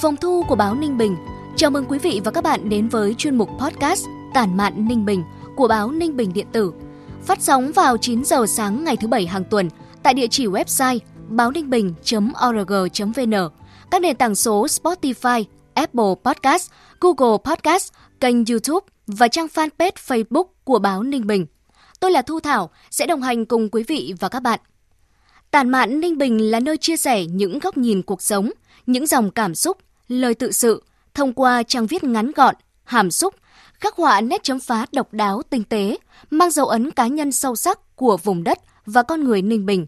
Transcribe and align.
Phòng 0.00 0.16
thu 0.16 0.44
của 0.48 0.54
báo 0.54 0.74
Ninh 0.74 0.98
Bình, 0.98 1.16
chào 1.56 1.70
mừng 1.70 1.84
quý 1.88 1.98
vị 1.98 2.20
và 2.24 2.30
các 2.30 2.44
bạn 2.44 2.68
đến 2.68 2.88
với 2.88 3.14
chuyên 3.14 3.36
mục 3.36 3.48
podcast 3.58 4.06
Tản 4.34 4.56
mạn 4.56 4.88
Ninh 4.88 5.04
Bình 5.04 5.22
của 5.56 5.68
báo 5.68 5.90
Ninh 5.90 6.16
Bình 6.16 6.32
Điện 6.32 6.46
tử. 6.52 6.72
Phát 7.22 7.42
sóng 7.42 7.72
vào 7.72 7.96
9 7.96 8.24
giờ 8.24 8.46
sáng 8.46 8.84
ngày 8.84 8.96
thứ 8.96 9.08
Bảy 9.08 9.26
hàng 9.26 9.44
tuần 9.44 9.68
tại 10.02 10.14
địa 10.14 10.26
chỉ 10.30 10.46
website 10.46 10.98
báo 11.28 11.50
ninh 11.50 11.70
bình.org.vn, 11.70 13.34
các 13.90 14.02
nền 14.02 14.16
tảng 14.16 14.34
số 14.34 14.66
Spotify, 14.66 15.44
Apple 15.74 16.14
Podcast, 16.24 16.70
Google 17.00 17.38
Podcast, 17.44 17.92
kênh 18.20 18.44
YouTube 18.44 18.86
và 19.06 19.28
trang 19.28 19.46
fanpage 19.54 19.92
Facebook 20.06 20.44
của 20.64 20.78
báo 20.78 21.02
Ninh 21.02 21.26
Bình. 21.26 21.46
Tôi 22.00 22.10
là 22.10 22.22
Thu 22.22 22.40
Thảo, 22.40 22.70
sẽ 22.90 23.06
đồng 23.06 23.22
hành 23.22 23.46
cùng 23.46 23.68
quý 23.68 23.84
vị 23.88 24.14
và 24.20 24.28
các 24.28 24.40
bạn. 24.40 24.60
Tản 25.50 25.68
mạn 25.68 26.00
Ninh 26.00 26.18
Bình 26.18 26.50
là 26.50 26.60
nơi 26.60 26.76
chia 26.76 26.96
sẻ 26.96 27.24
những 27.24 27.58
góc 27.58 27.76
nhìn 27.76 28.02
cuộc 28.02 28.22
sống, 28.22 28.50
những 28.86 29.06
dòng 29.06 29.30
cảm 29.30 29.54
xúc, 29.54 29.76
lời 30.10 30.34
tự 30.34 30.52
sự 30.52 30.82
thông 31.14 31.32
qua 31.32 31.62
trang 31.62 31.86
viết 31.86 32.04
ngắn 32.04 32.32
gọn, 32.36 32.54
hàm 32.84 33.10
xúc, 33.10 33.34
khắc 33.72 33.96
họa 33.96 34.20
nét 34.20 34.42
chấm 34.42 34.60
phá 34.60 34.86
độc 34.92 35.12
đáo 35.12 35.42
tinh 35.50 35.64
tế, 35.64 35.98
mang 36.30 36.50
dấu 36.50 36.66
ấn 36.66 36.90
cá 36.90 37.06
nhân 37.06 37.32
sâu 37.32 37.56
sắc 37.56 37.96
của 37.96 38.16
vùng 38.16 38.44
đất 38.44 38.58
và 38.86 39.02
con 39.02 39.24
người 39.24 39.42
Ninh 39.42 39.66
Bình. 39.66 39.86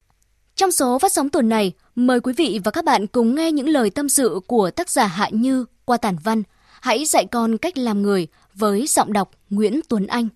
Trong 0.56 0.72
số 0.72 0.98
phát 0.98 1.12
sóng 1.12 1.30
tuần 1.30 1.48
này, 1.48 1.72
mời 1.94 2.20
quý 2.20 2.32
vị 2.32 2.60
và 2.64 2.70
các 2.70 2.84
bạn 2.84 3.06
cùng 3.06 3.34
nghe 3.34 3.52
những 3.52 3.68
lời 3.68 3.90
tâm 3.90 4.08
sự 4.08 4.40
của 4.46 4.70
tác 4.70 4.90
giả 4.90 5.06
Hạ 5.06 5.28
Như 5.32 5.64
qua 5.84 5.96
tản 5.96 6.16
văn 6.24 6.42
Hãy 6.82 7.04
dạy 7.04 7.26
con 7.26 7.58
cách 7.58 7.78
làm 7.78 8.02
người 8.02 8.26
với 8.54 8.86
giọng 8.86 9.12
đọc 9.12 9.30
Nguyễn 9.50 9.80
Tuấn 9.88 10.06
Anh. 10.06 10.28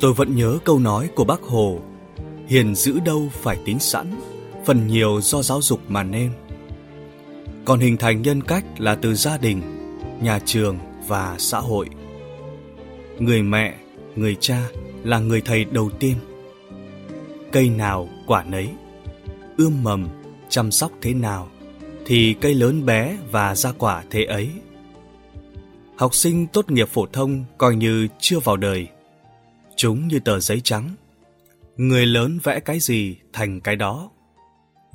Tôi 0.00 0.12
vẫn 0.12 0.36
nhớ 0.36 0.58
câu 0.64 0.78
nói 0.78 1.08
của 1.14 1.24
bác 1.24 1.42
Hồ 1.42 1.78
Hiền 2.46 2.74
giữ 2.74 3.00
đâu 3.00 3.28
phải 3.32 3.58
tính 3.64 3.78
sẵn 3.78 4.06
Phần 4.66 4.86
nhiều 4.86 5.20
do 5.20 5.42
giáo 5.42 5.62
dục 5.62 5.80
mà 5.88 6.02
nên. 6.02 6.30
Còn 7.64 7.80
hình 7.80 7.96
thành 7.96 8.22
nhân 8.22 8.42
cách 8.42 8.64
là 8.78 8.94
từ 8.94 9.14
gia 9.14 9.38
đình, 9.38 9.62
nhà 10.22 10.38
trường 10.44 10.78
và 11.06 11.34
xã 11.38 11.58
hội. 11.58 11.88
Người 13.18 13.42
mẹ, 13.42 13.74
người 14.16 14.36
cha 14.40 14.62
là 15.04 15.18
người 15.18 15.40
thầy 15.40 15.64
đầu 15.64 15.90
tiên. 15.90 16.14
Cây 17.52 17.68
nào 17.68 18.08
quả 18.26 18.44
nấy 18.44 18.68
Ươm 19.56 19.82
mầm, 19.82 20.08
chăm 20.48 20.70
sóc 20.70 20.92
thế 21.02 21.14
nào 21.14 21.48
Thì 22.06 22.34
cây 22.40 22.54
lớn 22.54 22.86
bé 22.86 23.18
và 23.30 23.54
ra 23.54 23.72
quả 23.78 24.04
thế 24.10 24.24
ấy. 24.24 24.50
Học 25.96 26.14
sinh 26.14 26.46
tốt 26.46 26.70
nghiệp 26.70 26.88
phổ 26.88 27.06
thông 27.06 27.44
coi 27.58 27.76
như 27.76 28.08
chưa 28.20 28.38
vào 28.38 28.56
đời. 28.56 28.88
Chúng 29.78 30.08
như 30.08 30.20
tờ 30.20 30.40
giấy 30.40 30.60
trắng. 30.64 30.94
Người 31.76 32.06
lớn 32.06 32.38
vẽ 32.42 32.60
cái 32.60 32.80
gì 32.80 33.16
thành 33.32 33.60
cái 33.60 33.76
đó. 33.76 34.10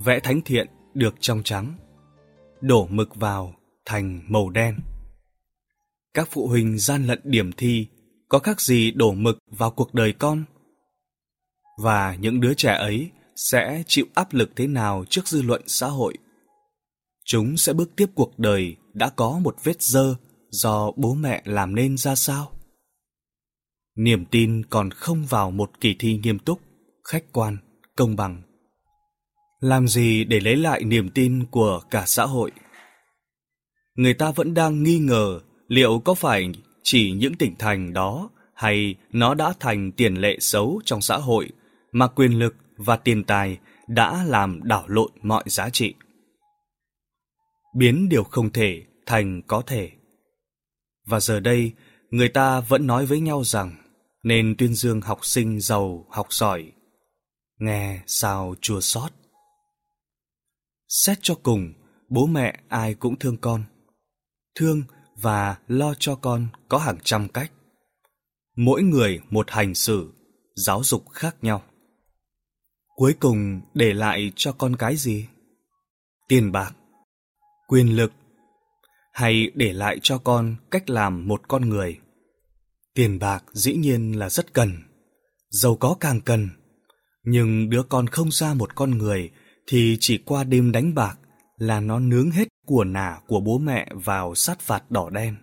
Vẽ 0.06 0.20
thánh 0.20 0.42
thiện 0.42 0.68
được 0.94 1.16
trong 1.20 1.44
trắng. 1.44 1.74
Đổ 2.62 2.88
mực 2.88 3.16
vào 3.16 3.56
thành 3.86 4.22
màu 4.28 4.50
đen. 4.50 4.80
Các 6.14 6.28
phụ 6.32 6.48
huynh 6.48 6.78
gian 6.78 7.06
lận 7.06 7.20
điểm 7.24 7.52
thi, 7.52 7.88
có 8.30 8.40
khác 8.40 8.62
gì 8.62 8.92
đổ 8.92 9.14
mực 9.14 9.38
vào 9.52 9.72
cuộc 9.72 9.94
đời 9.94 10.14
con? 10.14 10.44
Và 11.78 12.16
những 12.16 12.42
đứa 12.42 12.54
trẻ 12.54 12.74
ấy 12.74 13.10
sẽ 13.36 13.84
chịu 13.88 14.06
áp 14.14 14.34
lực 14.34 14.52
thế 14.56 14.68
nào 14.68 15.06
trước 15.10 15.28
dư 15.28 15.42
luận 15.42 15.62
xã 15.68 15.88
hội? 15.88 16.18
Chúng 17.26 17.58
sẽ 17.58 17.74
bước 17.74 17.96
tiếp 17.96 18.08
cuộc 18.16 18.40
đời 18.40 18.76
đã 18.94 19.10
có 19.10 19.40
một 19.40 19.56
vết 19.64 19.82
dơ 19.82 20.16
do 20.50 20.92
bố 20.96 21.14
mẹ 21.14 21.42
làm 21.46 21.76
nên 21.76 21.98
ra 21.98 22.16
sao? 22.16 22.52
Niềm 23.96 24.26
tin 24.26 24.64
còn 24.70 24.92
không 24.92 25.26
vào 25.30 25.52
một 25.52 25.72
kỳ 25.80 25.96
thi 26.00 26.20
nghiêm 26.24 26.40
túc, 26.40 26.60
khách 27.04 27.24
quan, 27.32 27.58
công 27.96 28.16
bằng. 28.16 28.42
Làm 29.60 29.88
gì 29.88 30.24
để 30.24 30.40
lấy 30.40 30.56
lại 30.56 30.84
niềm 30.84 31.10
tin 31.10 31.46
của 31.46 31.82
cả 31.92 32.04
xã 32.08 32.26
hội? 32.26 32.52
Người 33.96 34.14
ta 34.14 34.32
vẫn 34.32 34.54
đang 34.54 34.84
nghi 34.84 35.00
ngờ 35.00 35.40
liệu 35.68 36.00
có 36.00 36.14
phải 36.14 36.50
chỉ 36.84 37.12
những 37.12 37.36
tỉnh 37.36 37.56
thành 37.60 37.94
đó 37.94 38.30
hay 38.54 38.96
nó 39.12 39.34
đã 39.34 39.54
thành 39.60 39.92
tiền 39.92 40.16
lệ 40.16 40.38
xấu 40.40 40.82
trong 40.86 41.02
xã 41.02 41.18
hội 41.18 41.50
mà 41.92 42.08
quyền 42.08 42.40
lực 42.40 42.56
và 42.78 42.96
tiền 42.96 43.24
tài 43.24 43.58
đã 43.88 44.24
làm 44.28 44.60
đảo 44.64 44.84
lộn 44.88 45.12
mọi 45.22 45.44
giá 45.48 45.70
trị. 45.70 45.94
Biến 47.76 48.10
điều 48.10 48.24
không 48.24 48.50
thể 48.50 48.84
thành 49.06 49.42
có 49.48 49.64
thể. 49.68 49.92
Và 51.06 51.20
giờ 51.20 51.40
đây, 51.40 51.72
người 52.10 52.30
ta 52.30 52.60
vẫn 52.60 52.88
nói 52.88 53.06
với 53.06 53.20
nhau 53.20 53.44
rằng 53.44 53.76
nên 54.24 54.56
tuyên 54.58 54.74
dương 54.74 55.02
học 55.02 55.26
sinh 55.26 55.60
giàu, 55.60 56.06
học 56.10 56.34
giỏi. 56.34 56.72
Nghe 57.60 58.04
sao 58.08 58.56
chua 58.62 58.80
xót. 58.82 59.12
Xét 60.88 61.18
cho 61.22 61.36
cùng, 61.44 61.74
bố 62.10 62.26
mẹ 62.26 62.60
ai 62.70 62.94
cũng 62.94 63.20
thương 63.20 63.38
con. 63.38 63.64
Thương 64.56 64.84
và 65.16 65.58
lo 65.68 65.94
cho 66.00 66.16
con 66.16 66.48
có 66.70 66.78
hàng 66.78 66.98
trăm 67.04 67.28
cách. 67.30 67.52
Mỗi 68.56 68.84
người 68.84 69.20
một 69.30 69.52
hành 69.52 69.76
xử, 69.76 70.14
giáo 70.56 70.84
dục 70.84 71.10
khác 71.10 71.36
nhau. 71.42 71.64
Cuối 72.96 73.16
cùng 73.20 73.62
để 73.74 73.94
lại 73.94 74.32
cho 74.36 74.52
con 74.52 74.76
cái 74.76 74.96
gì? 74.96 75.28
Tiền 76.28 76.52
bạc, 76.52 76.76
quyền 77.68 77.96
lực, 77.96 78.14
hay 79.14 79.52
để 79.56 79.74
lại 79.74 80.00
cho 80.04 80.18
con 80.18 80.56
cách 80.72 80.90
làm 80.90 81.28
một 81.28 81.42
con 81.48 81.70
người? 81.70 82.00
Tiền 82.96 83.20
bạc 83.20 83.44
dĩ 83.54 83.74
nhiên 83.74 84.20
là 84.20 84.30
rất 84.30 84.54
cần, 84.54 84.72
giàu 85.50 85.76
có 85.76 85.96
càng 86.00 86.22
cần, 86.22 86.50
nhưng 87.24 87.70
đứa 87.70 87.84
con 87.84 88.08
không 88.08 88.32
ra 88.32 88.54
một 88.54 88.76
con 88.76 88.98
người 88.98 89.32
thì 89.68 89.98
chỉ 90.00 90.18
qua 90.18 90.44
đêm 90.44 90.72
đánh 90.72 90.96
bạc 90.96 91.20
là 91.58 91.80
nó 91.80 92.00
nướng 92.00 92.32
hết 92.32 92.48
của 92.66 92.84
nả 92.84 93.20
của 93.28 93.40
bố 93.40 93.58
mẹ 93.58 93.92
vào 93.94 94.36
sát 94.36 94.60
phạt 94.60 94.92
đỏ 94.92 95.10
đen. 95.10 95.36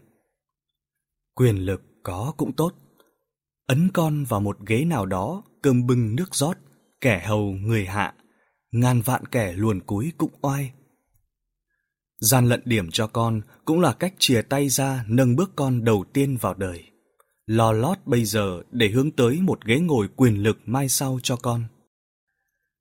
Quyền 1.35 1.57
lực 1.57 1.83
có 2.03 2.35
cũng 2.37 2.53
tốt, 2.53 2.75
ấn 3.67 3.91
con 3.95 4.25
vào 4.25 4.41
một 4.41 4.59
ghế 4.67 4.85
nào 4.85 5.07
đó 5.07 5.43
cơm 5.63 5.87
bưng 5.87 6.17
nước 6.17 6.35
rót, 6.35 6.57
kẻ 7.01 7.25
hầu 7.27 7.53
người 7.53 7.87
hạ, 7.87 8.15
ngàn 8.73 9.01
vạn 9.01 9.27
kẻ 9.27 9.53
luồn 9.53 9.81
cúi 9.81 10.13
cũng 10.19 10.33
oai. 10.41 10.73
Gian 12.21 12.47
lận 12.47 12.63
điểm 12.65 12.91
cho 12.91 13.07
con 13.07 13.41
cũng 13.65 13.81
là 13.81 13.93
cách 13.93 14.15
chìa 14.19 14.43
tay 14.43 14.69
ra 14.69 15.05
nâng 15.09 15.37
bước 15.37 15.51
con 15.57 15.85
đầu 15.85 16.05
tiên 16.13 16.37
vào 16.41 16.55
đời 16.55 16.90
lo 17.51 17.73
lót 17.73 17.99
bây 18.07 18.25
giờ 18.25 18.63
để 18.71 18.89
hướng 18.89 19.11
tới 19.11 19.41
một 19.41 19.65
ghế 19.65 19.79
ngồi 19.81 20.09
quyền 20.17 20.43
lực 20.43 20.59
mai 20.65 20.89
sau 20.89 21.19
cho 21.23 21.37
con. 21.37 21.65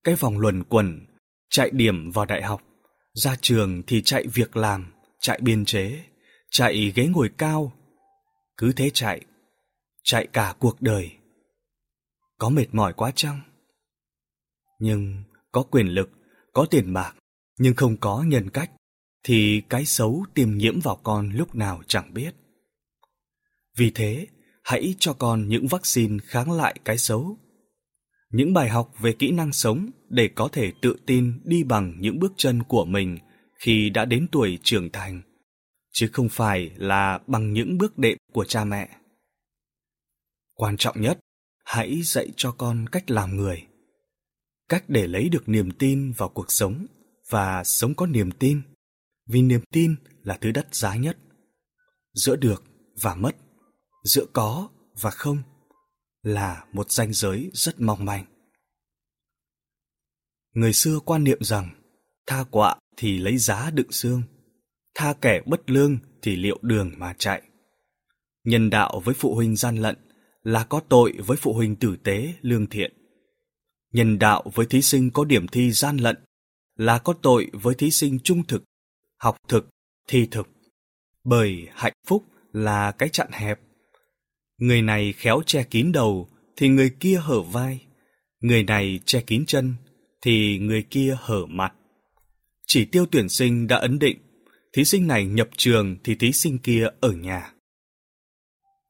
Cái 0.03 0.15
vòng 0.15 0.39
luẩn 0.39 0.63
quẩn, 0.63 1.05
chạy 1.49 1.69
điểm 1.73 2.11
vào 2.11 2.25
đại 2.25 2.43
học, 2.43 2.61
ra 3.13 3.35
trường 3.41 3.83
thì 3.87 4.01
chạy 4.01 4.27
việc 4.33 4.57
làm, 4.57 4.91
chạy 5.19 5.39
biên 5.41 5.65
chế, 5.65 6.05
chạy 6.51 6.91
ghế 6.95 7.07
ngồi 7.07 7.29
cao. 7.37 7.73
Cứ 8.57 8.73
thế 8.73 8.89
chạy, 8.93 9.21
chạy 10.03 10.27
cả 10.33 10.55
cuộc 10.59 10.81
đời. 10.81 11.11
Có 12.37 12.49
mệt 12.49 12.67
mỏi 12.71 12.93
quá 12.93 13.11
chăng? 13.15 13.41
Nhưng 14.79 15.23
có 15.51 15.63
quyền 15.63 15.87
lực, 15.87 16.09
có 16.53 16.65
tiền 16.69 16.93
bạc, 16.93 17.13
nhưng 17.59 17.75
không 17.75 17.97
có 17.97 18.23
nhân 18.27 18.49
cách, 18.49 18.71
thì 19.23 19.61
cái 19.69 19.85
xấu 19.85 20.25
tiềm 20.33 20.57
nhiễm 20.57 20.79
vào 20.79 20.99
con 21.03 21.29
lúc 21.29 21.55
nào 21.55 21.81
chẳng 21.87 22.13
biết. 22.13 22.35
Vì 23.77 23.91
thế, 23.95 24.27
hãy 24.63 24.95
cho 24.99 25.13
con 25.13 25.47
những 25.47 25.67
vaccine 25.67 26.17
kháng 26.23 26.51
lại 26.51 26.79
cái 26.85 26.97
xấu. 26.97 27.37
Những 28.31 28.53
bài 28.53 28.69
học 28.69 28.91
về 28.99 29.13
kỹ 29.19 29.31
năng 29.31 29.53
sống 29.53 29.89
để 30.09 30.29
có 30.35 30.49
thể 30.51 30.71
tự 30.81 30.95
tin 31.05 31.41
đi 31.43 31.63
bằng 31.63 31.95
những 31.99 32.19
bước 32.19 32.33
chân 32.37 32.63
của 32.63 32.85
mình 32.85 33.17
khi 33.59 33.89
đã 33.89 34.05
đến 34.05 34.27
tuổi 34.31 34.59
trưởng 34.63 34.89
thành, 34.91 35.21
chứ 35.93 36.09
không 36.13 36.29
phải 36.29 36.71
là 36.75 37.19
bằng 37.27 37.53
những 37.53 37.77
bước 37.77 37.97
đệm 37.97 38.17
của 38.33 38.45
cha 38.45 38.65
mẹ. 38.65 38.89
Quan 40.53 40.77
trọng 40.77 41.01
nhất, 41.01 41.19
hãy 41.65 42.01
dạy 42.01 42.27
cho 42.35 42.51
con 42.51 42.85
cách 42.91 43.11
làm 43.11 43.35
người, 43.35 43.67
cách 44.69 44.83
để 44.87 45.07
lấy 45.07 45.29
được 45.29 45.49
niềm 45.49 45.71
tin 45.71 46.11
vào 46.11 46.29
cuộc 46.29 46.51
sống 46.51 46.85
và 47.29 47.63
sống 47.63 47.95
có 47.95 48.05
niềm 48.05 48.31
tin, 48.31 48.61
vì 49.27 49.41
niềm 49.41 49.61
tin 49.71 49.95
là 50.23 50.37
thứ 50.41 50.51
đắt 50.51 50.75
giá 50.75 50.95
nhất, 50.95 51.17
giữa 52.13 52.35
được 52.35 52.63
và 53.01 53.15
mất 53.15 53.35
giữa 54.09 54.25
có 54.33 54.69
và 55.01 55.09
không 55.09 55.43
là 56.21 56.65
một 56.73 56.91
ranh 56.91 57.13
giới 57.13 57.51
rất 57.53 57.81
mong 57.81 58.05
manh. 58.05 58.25
Người 60.53 60.73
xưa 60.73 60.99
quan 61.05 61.23
niệm 61.23 61.43
rằng 61.43 61.69
tha 62.27 62.43
quạ 62.43 62.75
thì 62.97 63.17
lấy 63.17 63.37
giá 63.37 63.69
đựng 63.69 63.91
xương, 63.91 64.23
tha 64.95 65.13
kẻ 65.21 65.41
bất 65.45 65.69
lương 65.69 65.97
thì 66.21 66.35
liệu 66.35 66.59
đường 66.61 66.91
mà 66.97 67.13
chạy. 67.17 67.41
Nhân 68.43 68.69
đạo 68.69 69.01
với 69.05 69.15
phụ 69.15 69.35
huynh 69.35 69.55
gian 69.55 69.75
lận 69.75 69.95
là 70.43 70.63
có 70.63 70.81
tội 70.89 71.13
với 71.25 71.37
phụ 71.37 71.53
huynh 71.53 71.75
tử 71.75 71.95
tế, 72.03 72.33
lương 72.41 72.67
thiện. 72.67 72.93
Nhân 73.91 74.19
đạo 74.19 74.51
với 74.55 74.65
thí 74.65 74.81
sinh 74.81 75.11
có 75.11 75.25
điểm 75.25 75.47
thi 75.47 75.71
gian 75.71 75.97
lận 75.97 76.15
là 76.75 76.97
có 76.99 77.13
tội 77.21 77.49
với 77.53 77.75
thí 77.75 77.91
sinh 77.91 78.19
trung 78.23 78.43
thực, 78.47 78.63
học 79.17 79.37
thực, 79.47 79.69
thi 80.07 80.27
thực. 80.31 80.47
Bởi 81.23 81.67
hạnh 81.73 81.93
phúc 82.07 82.25
là 82.51 82.91
cái 82.91 83.09
chặn 83.09 83.27
hẹp. 83.31 83.59
Người 84.59 84.81
này 84.81 85.13
khéo 85.13 85.41
che 85.45 85.63
kín 85.63 85.91
đầu 85.91 86.29
thì 86.57 86.69
người 86.69 86.89
kia 86.99 87.19
hở 87.23 87.41
vai. 87.41 87.81
Người 88.39 88.63
này 88.63 88.99
che 89.05 89.21
kín 89.21 89.45
chân 89.47 89.73
thì 90.21 90.59
người 90.59 90.83
kia 90.89 91.17
hở 91.19 91.45
mặt. 91.45 91.73
Chỉ 92.67 92.85
tiêu 92.85 93.05
tuyển 93.11 93.29
sinh 93.29 93.67
đã 93.67 93.77
ấn 93.77 93.99
định, 93.99 94.17
thí 94.73 94.85
sinh 94.85 95.07
này 95.07 95.25
nhập 95.25 95.49
trường 95.57 95.97
thì 96.03 96.15
thí 96.15 96.31
sinh 96.31 96.57
kia 96.57 96.87
ở 97.01 97.11
nhà. 97.11 97.53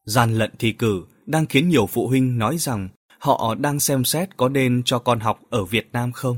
Gian 0.06 0.34
lận 0.34 0.52
thi 0.60 0.72
cử 0.72 1.06
đang 1.26 1.46
khiến 1.46 1.70
nhiều 1.70 1.86
phụ 1.86 2.08
huynh 2.08 2.38
nói 2.38 2.58
rằng 2.58 2.90
họ 3.20 3.56
đang 3.56 3.80
xem 3.80 4.04
xét 4.04 4.38
có 4.38 4.50
nên 4.50 4.82
cho 4.86 5.00
con 5.00 5.20
học 5.20 5.40
ở 5.50 5.66
Việt 5.66 5.90
Nam 5.92 6.12
không. 6.12 6.38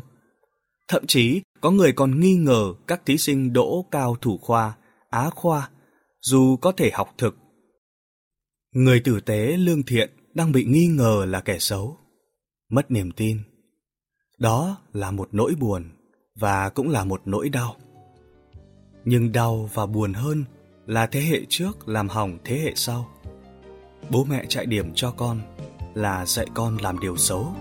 Thậm 0.87 1.07
chí 1.07 1.41
có 1.61 1.71
người 1.71 1.91
còn 1.91 2.19
nghi 2.19 2.35
ngờ 2.35 2.73
các 2.87 3.01
thí 3.05 3.17
sinh 3.17 3.53
đỗ 3.53 3.85
cao 3.91 4.15
thủ 4.21 4.37
khoa, 4.37 4.73
á 5.09 5.29
khoa, 5.29 5.69
dù 6.21 6.57
có 6.57 6.71
thể 6.71 6.91
học 6.93 7.13
thực. 7.17 7.37
Người 8.75 8.99
tử 8.99 9.19
tế 9.19 9.57
lương 9.57 9.83
thiện 9.83 10.09
đang 10.33 10.51
bị 10.51 10.65
nghi 10.65 10.87
ngờ 10.87 11.25
là 11.27 11.39
kẻ 11.41 11.59
xấu. 11.59 11.97
Mất 12.69 12.91
niềm 12.91 13.11
tin. 13.11 13.39
Đó 14.37 14.77
là 14.93 15.11
một 15.11 15.29
nỗi 15.31 15.53
buồn 15.59 15.89
và 16.35 16.69
cũng 16.69 16.89
là 16.89 17.03
một 17.03 17.21
nỗi 17.25 17.49
đau. 17.49 17.75
Nhưng 19.05 19.31
đau 19.31 19.69
và 19.73 19.85
buồn 19.85 20.13
hơn 20.13 20.43
là 20.85 21.07
thế 21.07 21.21
hệ 21.21 21.41
trước 21.49 21.87
làm 21.87 22.09
hỏng 22.09 22.37
thế 22.43 22.59
hệ 22.59 22.71
sau. 22.75 23.09
Bố 24.09 24.23
mẹ 24.23 24.45
chạy 24.49 24.65
điểm 24.65 24.91
cho 24.95 25.11
con 25.11 25.41
là 25.93 26.25
dạy 26.25 26.47
con 26.53 26.77
làm 26.77 26.99
điều 26.99 27.17
xấu. 27.17 27.55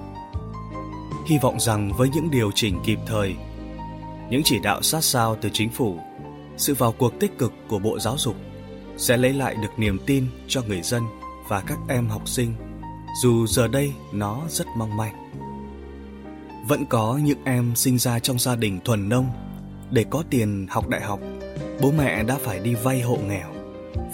Hy 1.27 1.39
vọng 1.43 1.61
rằng 1.61 1.93
với 1.97 2.09
những 2.15 2.31
điều 2.31 2.51
chỉnh 2.55 2.79
kịp 2.87 2.99
thời, 3.07 3.35
những 4.31 4.43
chỉ 4.45 4.59
đạo 4.63 4.83
sát 4.83 5.05
sao 5.05 5.37
từ 5.41 5.49
chính 5.53 5.71
phủ, 5.71 5.99
sự 6.57 6.75
vào 6.75 6.93
cuộc 6.93 7.21
tích 7.21 7.39
cực 7.39 7.53
của 7.69 7.79
Bộ 7.79 7.99
Giáo 7.99 8.19
dục 8.19 8.37
sẽ 9.01 9.17
lấy 9.17 9.33
lại 9.33 9.55
được 9.55 9.79
niềm 9.79 9.99
tin 10.07 10.27
cho 10.49 10.63
người 10.63 10.83
dân 10.83 11.03
và 11.49 11.61
các 11.61 11.79
em 11.89 12.09
học 12.09 12.29
sinh, 12.29 12.55
dù 13.23 13.47
giờ 13.47 13.69
đây 13.69 13.93
nó 14.13 14.43
rất 14.49 14.67
mong 14.77 14.97
manh. 14.97 15.31
Vẫn 16.69 16.87
có 16.87 17.21
những 17.23 17.39
em 17.45 17.73
sinh 17.77 17.99
ra 17.99 18.19
trong 18.19 18.39
gia 18.39 18.57
đình 18.57 18.81
thuần 18.85 19.09
nông, 19.09 19.27
để 19.91 20.05
có 20.11 20.25
tiền 20.31 20.67
học 20.71 20.89
đại 20.89 21.01
học, 21.01 21.21
bố 21.81 21.93
mẹ 21.99 22.23
đã 22.23 22.37
phải 22.41 22.59
đi 22.59 22.75
vay 22.75 23.01
hộ 23.01 23.17
nghèo, 23.17 23.49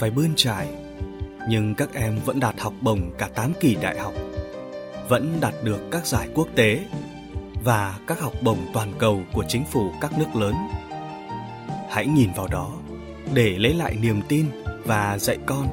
phải 0.00 0.11
bươn 0.11 0.31
trải 0.37 0.69
nhưng 1.49 1.75
các 1.75 1.94
em 1.94 2.19
vẫn 2.25 2.41
đạt 2.41 2.61
học 2.61 2.73
bổng 2.81 3.11
cả 3.19 3.29
8 3.35 3.53
kỳ 3.61 3.75
đại 3.75 3.99
học, 3.99 4.15
vẫn 5.09 5.39
đạt 5.41 5.55
được 5.65 5.81
các 5.91 6.06
giải 6.06 6.29
quốc 6.35 6.49
tế 6.55 6.87
và 7.65 7.99
các 8.06 8.21
học 8.21 8.32
bổng 8.43 8.59
toàn 8.73 8.93
cầu 8.99 9.23
của 9.32 9.44
chính 9.49 9.65
phủ 9.65 9.91
các 10.00 10.19
nước 10.19 10.37
lớn. 10.37 10.55
Hãy 11.91 12.06
nhìn 12.06 12.31
vào 12.37 12.49
đó 12.49 12.73
để 13.35 13.59
lấy 13.59 13.75
lại 13.75 13.97
niềm 14.03 14.21
tin 14.29 14.47
và 14.87 15.19
dạy 15.19 15.38
con 15.47 15.67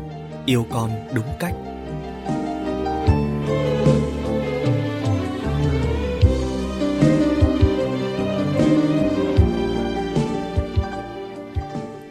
yêu 0.45 0.65
con 0.71 0.92
đúng 1.13 1.25
cách. 1.39 1.54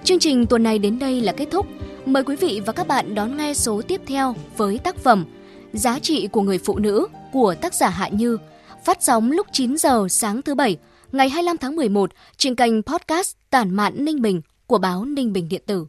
Chương 0.05 0.19
trình 0.19 0.47
tuần 0.47 0.63
này 0.63 0.79
đến 0.79 0.99
đây 0.99 1.21
là 1.21 1.33
kết 1.33 1.49
thúc. 1.51 1.67
Mời 2.07 2.25
quý 2.25 2.37
vị 2.37 2.61
và 2.67 2.73
các 2.73 2.87
bạn 2.87 3.15
đón 3.15 3.37
nghe 3.37 3.55
số 3.55 3.83
tiếp 3.83 4.01
theo 4.07 4.35
với 4.57 4.79
tác 4.79 4.97
phẩm 4.97 5.25
Giá 5.73 5.99
trị 5.99 6.29
của 6.33 6.43
người 6.43 6.59
phụ 6.59 6.79
nữ 6.79 7.07
của 7.33 7.55
tác 7.55 7.75
giả 7.75 7.89
Hạ 7.89 8.09
Như, 8.09 8.39
phát 8.85 8.99
sóng 9.01 9.31
lúc 9.31 9.47
9 9.53 9.77
giờ 9.77 10.07
sáng 10.11 10.43
thứ 10.43 10.55
Bảy, 10.55 10.77
ngày 11.13 11.29
25 11.29 11.57
tháng 11.59 11.77
11 11.77 12.11
trên 12.37 12.55
kênh 12.55 12.83
podcast 12.83 13.37
Tản 13.51 13.71
mạn 13.71 14.05
Ninh 14.05 14.23
Bình 14.23 14.41
của 14.67 14.79
báo 14.79 15.05
Ninh 15.05 15.33
Bình 15.33 15.49
Điện 15.49 15.63
tử. 15.67 15.87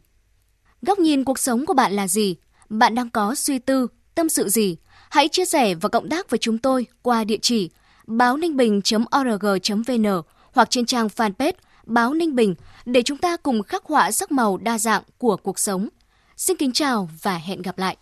Góc 0.86 0.98
nhìn 0.98 1.24
cuộc 1.24 1.38
sống 1.38 1.66
của 1.66 1.74
bạn 1.74 1.92
là 1.92 2.08
gì? 2.08 2.36
Bạn 2.68 2.94
đang 2.94 3.10
có 3.10 3.34
suy 3.34 3.58
tư, 3.58 3.86
tâm 4.14 4.28
sự 4.28 4.48
gì? 4.48 4.76
Hãy 5.10 5.28
chia 5.28 5.44
sẻ 5.44 5.74
và 5.74 5.88
cộng 5.88 6.08
tác 6.08 6.30
với 6.30 6.38
chúng 6.38 6.58
tôi 6.58 6.86
qua 7.02 7.24
địa 7.24 7.38
chỉ 7.42 7.70
báo 8.06 8.36
ninh 8.36 8.56
bình.org.vn 8.56 10.06
hoặc 10.52 10.70
trên 10.70 10.86
trang 10.86 11.08
fanpage 11.16 11.52
Báo 11.86 12.14
Ninh 12.14 12.34
Bình 12.34 12.54
để 12.84 13.02
chúng 13.02 13.18
ta 13.18 13.36
cùng 13.36 13.62
khắc 13.62 13.84
họa 13.84 14.10
sắc 14.10 14.32
màu 14.32 14.56
đa 14.56 14.78
dạng 14.78 15.02
của 15.18 15.36
cuộc 15.36 15.58
sống. 15.58 15.88
Xin 16.36 16.56
kính 16.56 16.72
chào 16.72 17.08
và 17.22 17.38
hẹn 17.38 17.62
gặp 17.62 17.78
lại. 17.78 17.96